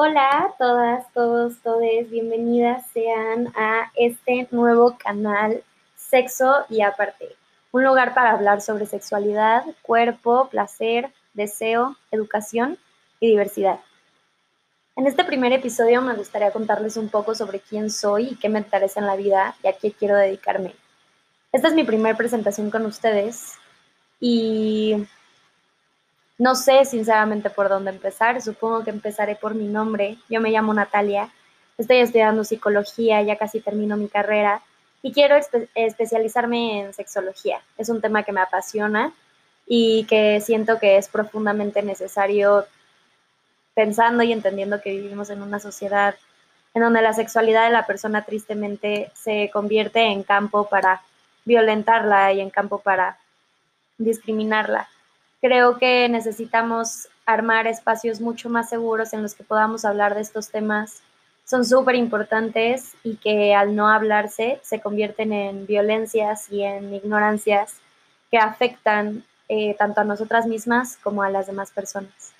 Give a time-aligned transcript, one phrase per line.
[0.00, 5.64] Hola todas, todos, todes, bienvenidas sean a este nuevo canal
[5.96, 7.34] Sexo y Aparte,
[7.72, 12.78] un lugar para hablar sobre sexualidad, cuerpo, placer, deseo, educación
[13.18, 13.80] y diversidad.
[14.94, 18.60] En este primer episodio me gustaría contarles un poco sobre quién soy y qué me
[18.60, 20.76] interesa en la vida y a qué quiero dedicarme.
[21.50, 23.54] Esta es mi primera presentación con ustedes
[24.20, 25.08] y
[26.38, 30.18] no sé sinceramente por dónde empezar, supongo que empezaré por mi nombre.
[30.28, 31.30] Yo me llamo Natalia,
[31.76, 34.62] estoy estudiando psicología, ya casi termino mi carrera
[35.02, 35.36] y quiero
[35.74, 37.60] especializarme en sexología.
[37.76, 39.12] Es un tema que me apasiona
[39.66, 42.66] y que siento que es profundamente necesario
[43.74, 46.14] pensando y entendiendo que vivimos en una sociedad
[46.74, 51.02] en donde la sexualidad de la persona tristemente se convierte en campo para
[51.44, 53.18] violentarla y en campo para
[53.98, 54.88] discriminarla.
[55.40, 60.50] Creo que necesitamos armar espacios mucho más seguros en los que podamos hablar de estos
[60.50, 61.02] temas.
[61.44, 67.76] Son súper importantes y que al no hablarse se convierten en violencias y en ignorancias
[68.30, 72.32] que afectan eh, tanto a nosotras mismas como a las demás personas.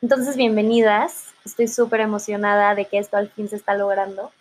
[0.00, 1.34] Entonces, bienvenidas.
[1.44, 4.32] Estoy súper emocionada de que esto al fin se está logrando.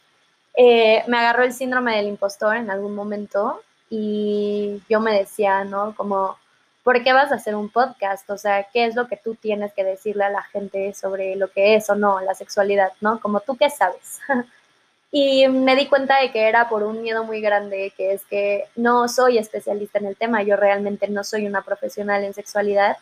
[0.58, 5.94] Eh, me agarró el síndrome del impostor en algún momento y yo me decía, ¿no?
[5.96, 6.38] Como
[6.86, 8.30] ¿por qué vas a hacer un podcast?
[8.30, 11.48] O sea, ¿qué es lo que tú tienes que decirle a la gente sobre lo
[11.50, 13.20] que es o no la sexualidad, ¿no?
[13.20, 14.20] Como tú qué sabes.
[15.12, 18.66] y me di cuenta de que era por un miedo muy grande, que es que
[18.76, 22.98] no soy especialista en el tema, yo realmente no soy una profesional en sexualidad.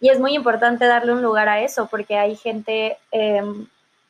[0.00, 3.66] Y es muy importante darle un lugar a eso, porque hay gente, em,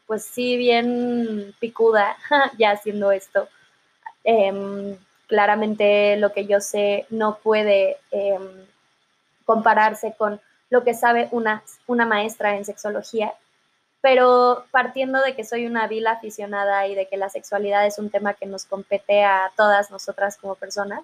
[0.06, 2.16] pues sí, bien picuda
[2.58, 3.48] ya haciendo esto.
[4.22, 8.68] Em, claramente lo que yo sé no puede em,
[9.48, 13.32] compararse con lo que sabe una, una maestra en sexología,
[14.02, 18.10] pero partiendo de que soy una vil aficionada y de que la sexualidad es un
[18.10, 21.00] tema que nos compete a todas nosotras como personas,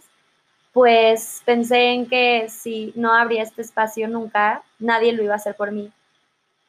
[0.74, 5.54] pues pensé en que si no habría este espacio nunca, nadie lo iba a hacer
[5.54, 5.90] por mí.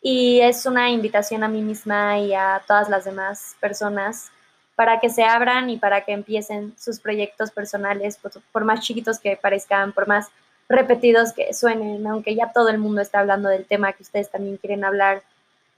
[0.02, 4.32] Y es una invitación a mí misma y a todas las demás personas
[4.76, 9.20] para que se abran y para que empiecen sus proyectos personales, por, por más chiquitos
[9.20, 10.30] que parezcan, por más
[10.68, 14.58] repetidos que suenen, aunque ya todo el mundo está hablando del tema que ustedes también
[14.58, 15.22] quieren hablar,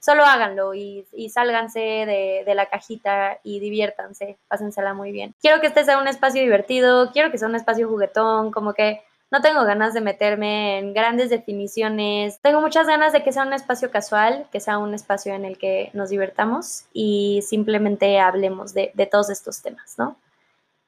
[0.00, 5.34] solo háganlo y, y sálganse de, la cajita y diviértanse, pásensela muy bien.
[5.40, 9.02] Quiero que este sea un espacio divertido, quiero que sea un espacio juguetón, como que
[9.30, 13.52] no tengo ganas de meterme en grandes definiciones, tengo muchas ganas de que sea un
[13.52, 18.90] espacio casual, que sea un espacio en el que nos divertamos y simplemente hablemos de,
[18.94, 20.16] de todos estos temas, ¿no?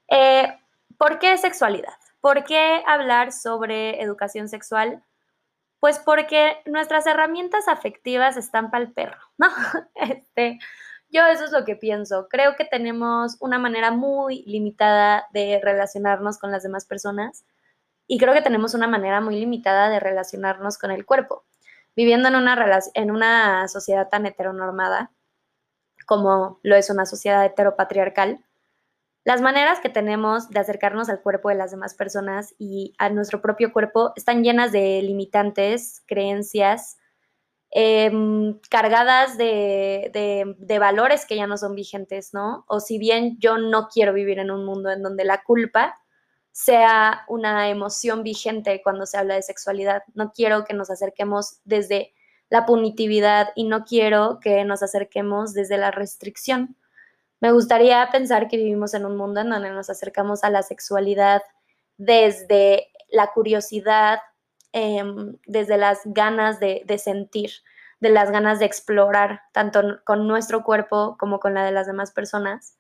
[0.09, 0.57] Eh,
[0.97, 1.95] ¿Por qué sexualidad?
[2.21, 5.03] ¿Por qué hablar sobre educación sexual?
[5.81, 9.49] Pues porque nuestras herramientas afectivas están para el perro, ¿no?
[9.95, 10.59] Este,
[11.09, 12.29] yo eso es lo que pienso.
[12.29, 17.45] Creo que tenemos una manera muy limitada de relacionarnos con las demás personas
[18.07, 21.45] y creo que tenemos una manera muy limitada de relacionarnos con el cuerpo.
[21.97, 25.11] Viviendo en una, en una sociedad tan heteronormada
[26.07, 28.45] como lo es una sociedad heteropatriarcal,
[29.25, 33.43] las maneras que tenemos de acercarnos al cuerpo de las demás personas y a nuestro
[33.43, 36.97] propio cuerpo están llenas de limitantes, creencias,
[37.71, 40.11] em, cargadas de,
[40.59, 42.65] de, valores que ya no son vigentes, ¿no?
[42.67, 45.95] O si bien yo no quiero vivir en un mundo en donde la culpa
[46.53, 52.15] sea una emoción vigente cuando se habla de sexualidad, no quiero que nos acerquemos desde
[52.49, 56.77] la punitividad y no quiero que nos acerquemos desde la restricción.
[57.41, 61.43] Me gustaría pensar que vivimos en un mundo en donde nos acercamos a la sexualidad
[61.97, 64.21] desde la curiosidad,
[64.73, 67.51] em, desde las ganas de, sentir,
[67.99, 72.13] de las ganas de explorar, tanto con nuestro cuerpo como con la de las demás
[72.13, 72.77] personas,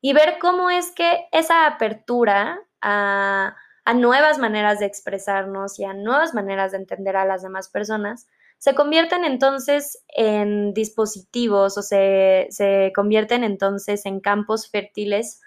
[0.00, 3.54] y ver cómo es que esa apertura a
[3.94, 8.26] nuevas maneras de expresarnos y a nuevas maneras de entender a las demás personas
[8.58, 15.40] se convierten entonces en dispositivos o se, se convierten entonces en campos fértiles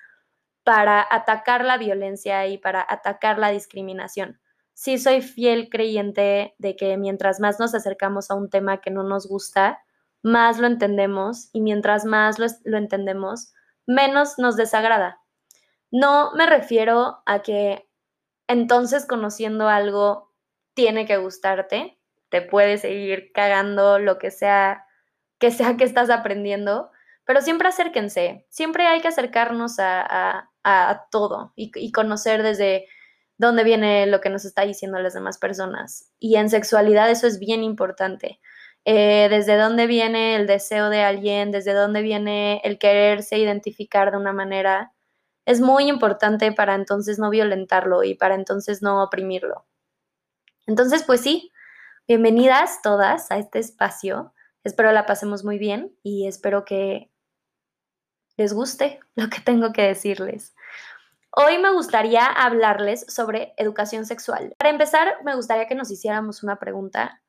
[0.63, 4.39] para atacar la violencia y para atacar la discriminación.
[4.73, 9.03] Sí soy fiel creyente de que mientras más nos acercamos a un tema que no
[9.03, 9.79] nos gusta,
[10.23, 13.53] más lo entendemos y mientras más lo, lo entendemos,
[13.85, 15.19] menos nos desagrada.
[15.91, 17.89] No me refiero a que
[18.47, 20.31] entonces conociendo algo
[20.73, 22.00] tiene que gustarte,
[22.31, 24.87] te puede seguir cagando lo que sea
[25.41, 26.91] que sea que estás aprendiendo,
[27.25, 30.47] pero siempre acérquense, siempre hay que acercarnos a,
[31.09, 32.85] todo y, y, conocer desde
[33.37, 36.11] dónde viene lo que nos está diciendo las demás personas.
[36.19, 38.39] Y en sexualidad eso es bien importante.
[38.85, 44.17] eh, desde dónde viene el deseo de alguien, desde dónde viene el quererse identificar de
[44.17, 44.93] una manera,
[45.45, 49.65] es muy importante para entonces no violentarlo y para entonces no oprimirlo.
[50.67, 51.51] Entonces, pues sí,
[52.07, 54.33] bienvenidas todas a este espacio.
[54.63, 57.11] Espero la pasemos muy bien y espero que
[58.37, 60.55] les guste lo que tengo que decirles.
[61.31, 64.53] Hoy me gustaría hablarles sobre educación sexual.
[64.57, 67.21] Para empezar, me gustaría que nos hiciéramos una pregunta.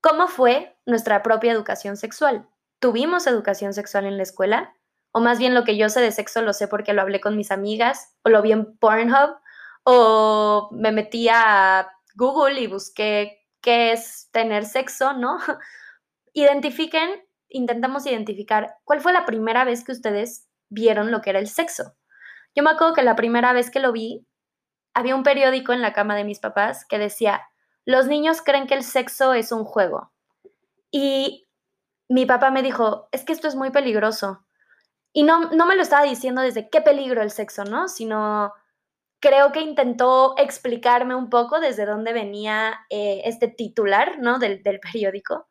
[0.00, 2.48] ¿Cómo fue nuestra propia educación sexual?
[2.80, 4.74] ¿Tuvimos educación sexual en la escuela?
[5.12, 7.36] O más bien lo que yo sé de sexo lo sé porque lo hablé con
[7.36, 9.36] mis amigas, o lo vi en Pornhub,
[9.84, 15.38] o me metí a Google y busqué qué es tener sexo, ¿no?
[16.32, 17.10] Identifiquen,
[17.48, 21.96] intentamos identificar cuál fue la primera vez que ustedes vieron lo que era el sexo.
[22.54, 24.24] Yo me acuerdo que la primera vez que lo vi,
[24.94, 27.42] había un periódico en la cama de mis papás que decía,
[27.84, 30.12] los niños creen que el sexo es un juego.
[30.92, 31.48] Y
[32.08, 34.46] mi papá me dijo, es que esto es muy peligroso.
[35.12, 37.88] Y no, no me lo estaba diciendo desde qué peligro el sexo, ¿no?
[37.88, 38.52] Sino
[39.20, 44.38] creo que intentó explicarme un poco desde dónde venía eh, este titular, ¿no?
[44.38, 45.48] Del, del periódico.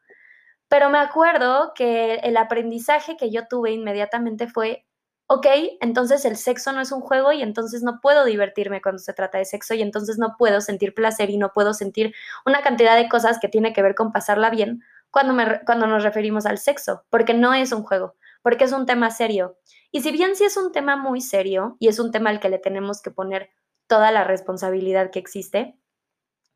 [0.67, 4.85] Pero me acuerdo que el aprendizaje que yo tuve inmediatamente fue,
[5.27, 5.47] ok,
[5.81, 9.37] entonces el sexo no es un juego y entonces no puedo divertirme cuando se trata
[9.37, 12.13] de sexo y entonces no puedo sentir placer y no puedo sentir
[12.45, 16.03] una cantidad de cosas que tiene que ver con pasarla bien cuando, me, cuando nos
[16.03, 18.15] referimos al sexo, porque no es un juego,
[18.45, 19.57] porque es un tema serio.
[19.91, 22.47] Y si bien sí es un tema muy serio y es un tema al que
[22.47, 23.49] le tenemos que poner
[23.87, 25.79] toda la responsabilidad que existe,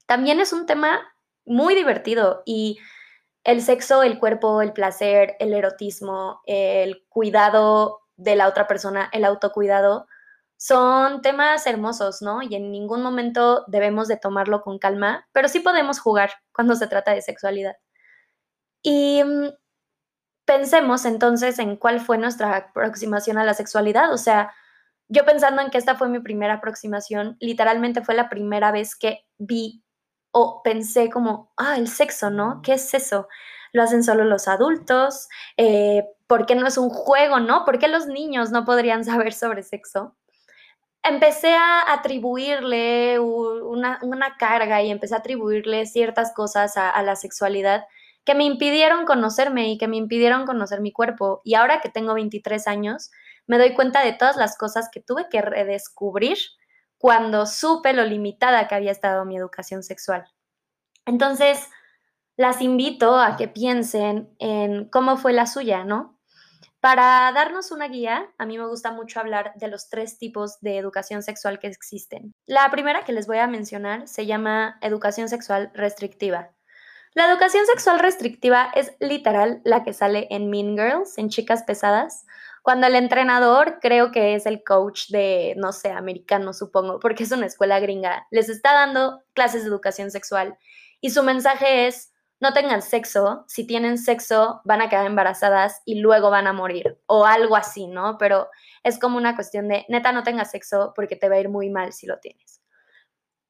[0.06, 1.00] también es un tema
[1.46, 2.78] muy divertido y
[3.44, 9.26] el sexo, el cuerpo, el placer, el erotismo, el cuidado de la otra persona, el
[9.26, 10.06] autocuidado,
[10.58, 12.44] son temas hermosos, ¿no?
[12.44, 16.86] Y en ningún momento debemos de tomarlo con calma, pero sí podemos jugar cuando se
[16.86, 17.78] trata de sexualidad.
[18.84, 19.50] Y mm,
[20.50, 24.52] pensemos entonces en cuál fue nuestra aproximación a la sexualidad, o sea,
[25.08, 29.28] yo pensando en que esta fue mi primera aproximación, literalmente fue la primera vez que
[29.38, 29.84] vi
[30.32, 32.64] o pensé como, ah, el sexo, ¿no?
[32.64, 33.28] ¿Qué es eso?
[33.74, 37.64] Lo hacen solo los adultos, eh, ¿por qué no es un juego, no?
[37.64, 40.16] ¿Por qué los niños no podrían saber sobre sexo?
[41.04, 44.00] Empecé a atribuirle una,
[44.40, 47.86] carga y empecé a atribuirle ciertas cosas a la sexualidad
[48.30, 51.42] que me impidieron conocerme y que me impidieron conocer mi cuerpo.
[51.44, 53.10] Y ahora que tengo 23 años,
[53.48, 56.38] me doy cuenta de todas las cosas que tuve que redescubrir
[57.00, 60.28] cuando supe lo limitada que había estado mi educación sexual.
[61.08, 61.70] Entonces,
[62.38, 66.20] las invito a que piensen en cómo fue la suya, ¿no?
[66.82, 70.78] Para darnos una guía, a mí me gusta mucho hablar de los tres tipos de
[70.78, 72.32] educación sexual que existen.
[72.46, 76.52] La primera que les voy a mencionar se llama educación sexual restrictiva.
[77.14, 82.26] La educación sexual restrictiva es literal la que sale en Mean Girls, en Chicas Pesadas,
[82.62, 87.32] cuando el entrenador, creo que es el coach de, no sé, americano, supongo, porque es
[87.32, 90.58] una escuela gringa, les está dando clases de educación sexual
[91.02, 96.00] y su mensaje es, no tengan sexo, si tienen sexo van a quedar embarazadas y
[96.00, 98.20] luego van a morir o algo así, ¿no?
[98.20, 98.50] Pero
[98.84, 101.70] es como una cuestión de, neta, no tengas sexo porque te va a ir muy
[101.72, 102.62] mal si lo tienes.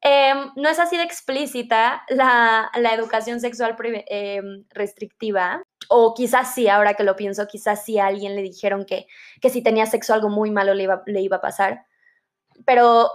[0.01, 3.75] Em, no es así de explícita la, educación sexual
[4.07, 8.85] em, restrictiva, o quizás sí, ahora que lo pienso, quizás sí a alguien le dijeron
[8.85, 9.07] que,
[9.41, 11.85] que si tenía sexo algo muy malo le iba, le iba a pasar,
[12.65, 13.09] pero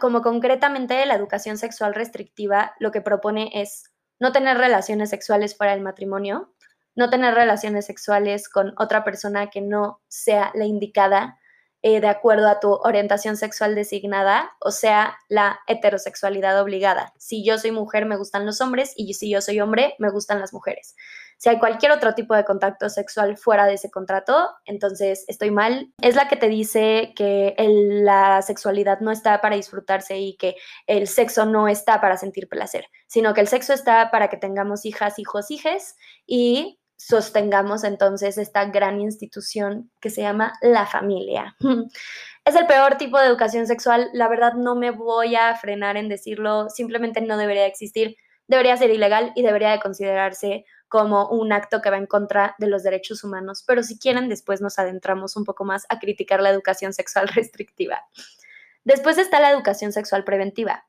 [0.00, 5.72] como concretamente la educación sexual restrictiva lo que propone es no tener relaciones sexuales fuera
[5.72, 6.54] del matrimonio,
[6.94, 11.38] no tener relaciones sexuales con otra persona que no sea la indicada
[11.82, 17.12] eh, de acuerdo a tu orientación sexual designada, o sea, la heterosexualidad obligada.
[17.18, 20.40] Si yo soy mujer, me gustan los hombres y si yo soy hombre, me gustan
[20.40, 20.94] las mujeres.
[21.38, 25.92] Si hay cualquier otro tipo de contacto sexual fuera de ese contrato, entonces estoy mal.
[26.00, 30.56] Es la que te dice que la sexualidad no está para disfrutarse y que
[30.86, 34.86] el sexo no está para sentir placer, sino que el sexo está para que tengamos
[34.86, 41.56] hijas, hijos, hijes y sostengamos entonces esta gran institución que se llama la familia.
[42.46, 46.08] Es el peor tipo de educación sexual, la verdad no me voy a frenar en
[46.08, 51.82] decirlo, simplemente no debería existir, debería ser ilegal y debería de considerarse como un acto
[51.82, 55.44] que va en contra de los derechos humanos, pero si quieren después nos adentramos un
[55.44, 58.04] poco más a criticar la educación sexual restrictiva.
[58.84, 60.86] Después está la educación sexual preventiva.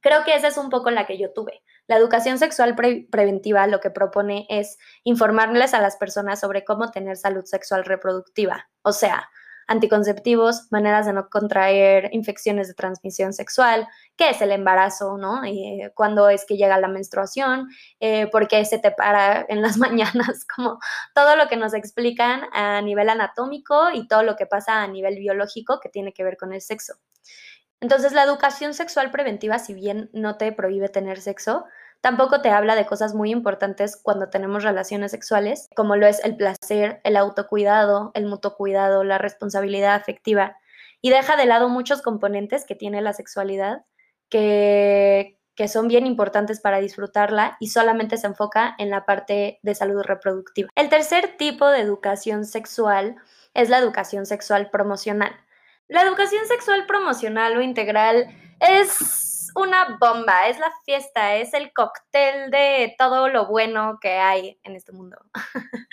[0.00, 1.62] Creo que esa es un poco la que yo tuve.
[1.88, 7.16] La educación sexual preventiva lo que propone es informarles a las personas sobre cómo tener
[7.16, 8.68] salud sexual reproductiva.
[8.82, 9.30] O sea,
[9.68, 15.42] anticonceptivos, maneras de no contraer infecciones de transmisión sexual, qué es el embarazo, ¿no?
[15.44, 17.68] Eh, cuándo es que llega la menstruación,
[18.00, 20.78] eh, por qué se te para en las mañanas, como
[21.14, 25.16] todo lo que nos explican a nivel anatómico y todo lo que pasa a nivel
[25.16, 26.94] biológico que tiene que ver con el sexo.
[27.80, 31.64] Entonces, la educación sexual preventiva, si bien no te prohíbe tener sexo,
[32.00, 36.36] Tampoco te habla de cosas muy importantes cuando tenemos relaciones sexuales, como lo es el
[36.36, 40.56] placer, el autocuidado, el mutuo cuidado, la responsabilidad afectiva,
[41.00, 43.84] y deja de lado muchos componentes que tiene la sexualidad
[44.28, 49.74] que, que son bien importantes para disfrutarla y solamente se enfoca en la parte de
[49.74, 50.68] salud reproductiva.
[50.76, 53.16] El tercer tipo de educación sexual
[53.54, 55.32] es la educación sexual promocional.
[55.88, 58.28] La educación sexual promocional o integral
[58.60, 64.58] es una bomba, es la fiesta, es el cóctel de todo lo bueno que hay
[64.62, 65.18] en este mundo.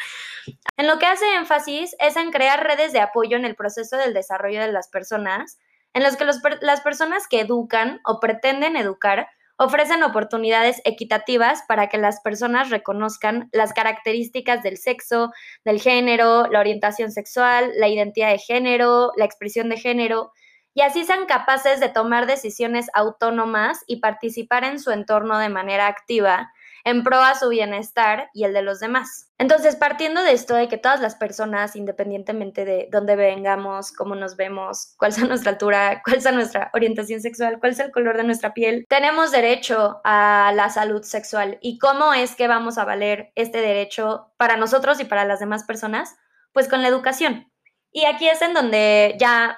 [0.77, 4.13] en lo que hace énfasis es en crear redes de apoyo en el proceso del
[4.13, 5.59] desarrollo de las personas,
[5.93, 6.25] en los que
[6.61, 13.49] las personas que educan o pretenden educar ofrecen oportunidades equitativas para que las personas reconozcan
[13.53, 15.31] las características del sexo,
[15.63, 20.33] del género, la orientación sexual, la identidad de género, la expresión de género,
[20.75, 25.87] y así sean capaces de tomar decisiones autónomas y participar en su entorno de manera
[25.87, 26.51] activa
[26.83, 29.31] en pro a su bienestar y el de los demás.
[29.39, 34.35] Entonces, partiendo de esto de que todas las personas, independientemente de dónde vengamos, cómo nos
[34.35, 38.23] vemos, cuál sea nuestra altura, cuál sea nuestra orientación sexual, cuál sea el color de
[38.25, 41.57] nuestra piel, tenemos derecho a la salud sexual.
[41.59, 45.63] ¿Y cómo es que vamos a valer este derecho para nosotros y para las demás
[45.63, 46.15] personas?
[46.51, 47.51] Pues con la educación.
[47.91, 49.57] Y aquí es en donde ya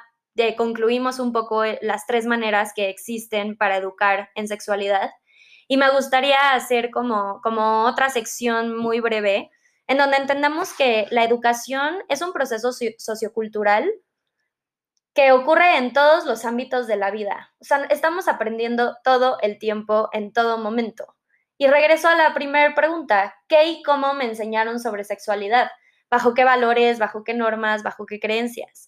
[0.56, 5.12] concluimos un poco eh, las tres maneras que existen para educar en sexualidad.
[5.68, 9.52] Y me gustaría hacer como, como otra sección muy breve,
[9.88, 13.90] en donde entendamos que la educación es un proceso sociocultural
[15.14, 17.52] que ocurre en todos los ámbitos de la vida.
[17.60, 21.16] O sea, estamos aprendiendo todo el tiempo, en todo momento.
[21.58, 25.72] Y regreso a la primera pregunta, ¿qué y cómo me enseñaron sobre sexualidad?
[26.12, 28.87] ¿Bajo qué valores, bajo qué normas, bajo qué creencias?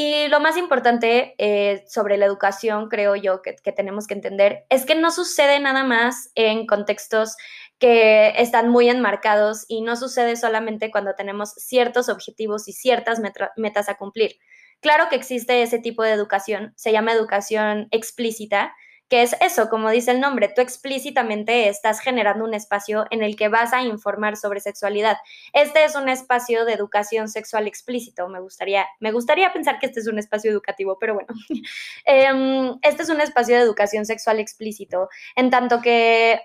[0.00, 4.86] Y lo más importante eh, sobre la educación, creo yo, que, tenemos que entender, es
[4.86, 7.34] que no sucede nada más en contextos
[7.80, 13.20] que están muy enmarcados y no sucede solamente cuando tenemos ciertos objetivos y ciertas
[13.56, 14.36] metas a cumplir.
[14.78, 18.76] Claro que existe ese tipo de educación, se llama educación explícita,
[19.08, 23.36] que es eso, como dice el nombre, tú explícitamente estás generando un espacio en el
[23.36, 25.16] que vas a informar sobre sexualidad.
[25.52, 30.00] Este es un espacio de educación sexual explícito, me gustaría, me gustaría pensar que este
[30.00, 31.28] es un espacio educativo, pero bueno,
[32.04, 36.40] em, este es un espacio de educación sexual explícito, en tanto que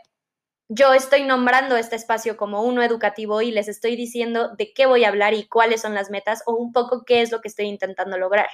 [0.69, 5.03] yo estoy nombrando este espacio como uno educativo y les estoy diciendo de qué voy
[5.03, 7.65] a hablar y cuáles son las metas o un poco qué es lo que estoy
[7.65, 8.47] intentando lograr.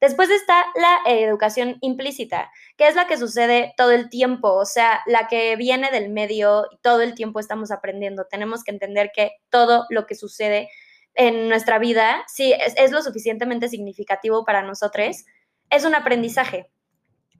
[0.00, 5.00] Después está la educación implícita, que es la que sucede todo el tiempo, o sea,
[5.06, 8.26] la que viene del medio y todo el tiempo estamos aprendiendo.
[8.30, 10.68] Tenemos que entender que todo lo que sucede
[11.14, 15.24] en nuestra vida, si es, lo suficientemente significativo para nosotros,
[15.68, 16.70] es un aprendizaje.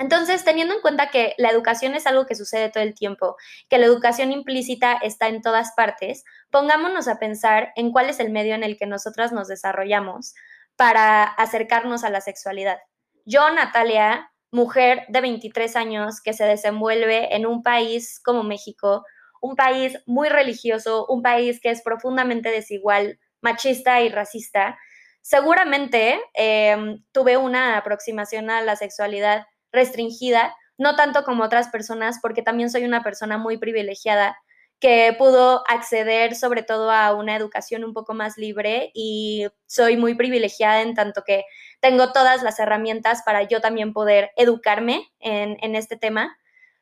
[0.01, 3.37] Entonces, teniendo en cuenta que la educación es algo que sucede todo el tiempo,
[3.69, 8.31] que la educación implícita está en todas partes, pongámonos a pensar en cuál es el
[8.31, 10.35] medio en el que nosotras nos desarrollamos,
[10.79, 12.79] para acercarnos a la sexualidad.
[13.27, 19.05] Yo, Natalia, mujer de 23 años que se desenvuelve en un país como México,
[19.43, 24.79] un país muy religioso, un país que es profundamente desigual, machista y racista,
[25.21, 32.43] seguramente em, tuve una aproximación a la sexualidad restringida, no tanto como otras personas, porque
[32.43, 34.37] también soy una persona muy privilegiada
[34.81, 40.15] que pudo acceder sobre todo a una educación un poco más libre y soy muy
[40.15, 41.45] privilegiada en tanto que
[41.81, 46.39] tengo todas las herramientas para yo también poder educarme en, este tema,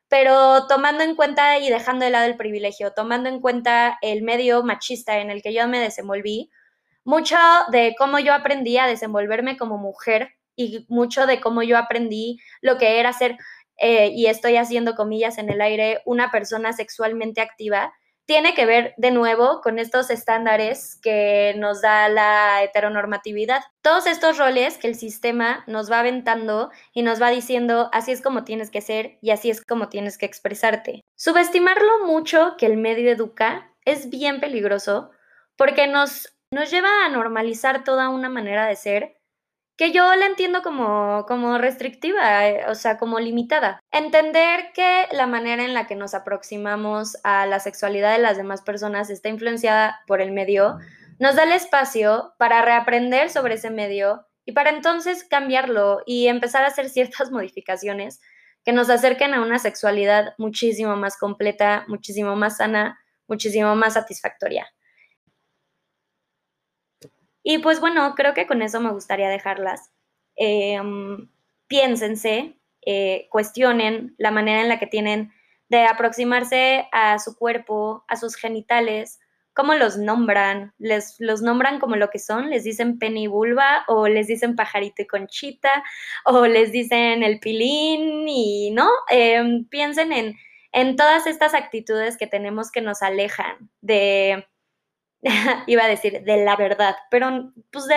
[0.09, 4.63] pero tomando en cuenta y dejando de lado el privilegio, tomando en cuenta el medio
[4.63, 6.51] machista en el que yo me desenvolví,
[7.05, 7.37] mucho
[7.71, 12.79] de cómo yo aprendí a desenvolverme como mujer y mucho de cómo yo aprendí lo
[12.79, 13.37] que era ser
[13.79, 17.93] eh, y estoy haciendo comillas en el aire, una persona sexualmente activa,
[18.27, 23.63] tiene que ver de nuevo con estos estándares que nos da la heteronormatividad.
[23.83, 28.21] Todos estos roles que el sistema nos va aventando y nos va diciendo así es
[28.21, 31.05] como tienes que ser y así es como tienes que expresarte.
[31.15, 35.13] Subestimarlo mucho que el medio educa es bien peligroso
[35.55, 39.16] porque nos, nos lleva a normalizar toda una manera de ser
[39.77, 43.81] que yo la entiendo como, como restrictiva, eh, o sea, como limitada.
[43.93, 48.63] Entender que la manera en la que nos aproximamos a la sexualidad de las demás
[48.63, 50.79] personas está influenciada por el medio,
[51.19, 56.65] nos da el espacio para reaprender sobre ese medio y para entonces cambiarlo y empezar
[56.65, 58.21] a hacer ciertas modificaciones
[58.65, 64.67] que nos acerquen a una sexualidad muchísimo más completa, muchísimo más sana, muchísimo más satisfactoria.
[67.49, 69.93] Y pues bueno, creo que con eso me gustaría dejarlas.
[70.35, 71.29] Em,
[71.69, 75.33] piénsense, eh, cuestionen la manera en la que tienen
[75.69, 79.21] de aproximarse a su cuerpo, a sus genitales,
[79.55, 84.09] cómo los nombran, les los nombran como lo que son, les dicen penny vulva o
[84.09, 85.85] les dicen pajarito y conchita
[86.25, 90.35] o les dicen el pilín y no, em, piensen en,
[90.73, 94.47] en todas estas actitudes que tenemos que nos alejan de,
[95.67, 97.97] iba a decir, de la verdad, pero pues de,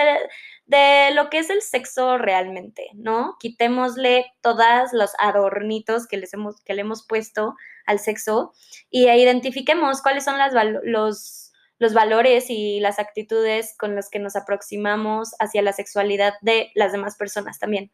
[0.66, 3.36] de, lo que es el sexo realmente, ¿no?
[3.38, 7.54] Quitémosle todos los adornitos que, les hemos, que le hemos puesto
[7.86, 8.52] al sexo
[8.90, 10.52] y identifiquemos cuáles son las,
[10.84, 16.70] los los valores y las actitudes con las que nos aproximamos hacia la sexualidad de
[16.74, 17.90] las demás personas también.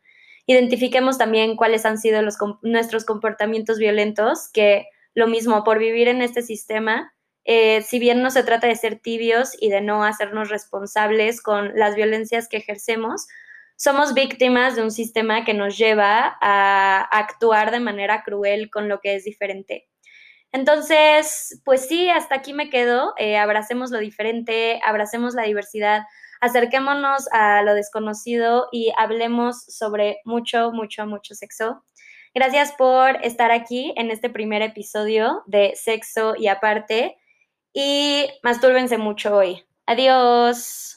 [0.46, 6.20] Identifiquemos también cuáles han sido los, nuestros comportamientos violentos, que lo mismo, por vivir en
[6.20, 7.14] este sistema,
[7.46, 11.72] eh, si bien no se trata de ser tibios y de no hacernos responsables con
[11.76, 13.28] las violencias que ejercemos,
[13.76, 19.00] somos víctimas de un sistema que nos lleva a actuar de manera cruel con lo
[19.00, 19.86] que es diferente.
[20.50, 23.14] Entonces, pues sí, hasta aquí me quedo.
[23.16, 26.02] Eh, abracemos lo diferente, abracemos la diversidad,
[26.40, 31.84] acerquémonos a lo desconocido y hablemos sobre mucho, mucho, mucho sexo.
[32.34, 37.16] Gracias por estar aquí en este primer episodio de Sexo y aparte.
[37.78, 39.66] Y mastúrbense mucho hoy.
[39.84, 40.95] Adiós.